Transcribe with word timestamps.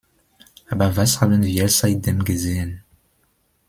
Aber 0.67 0.97
was 0.97 1.21
haben 1.21 1.43
wir 1.43 1.69
seitdem 1.69 2.23
gesehen? 2.23 2.81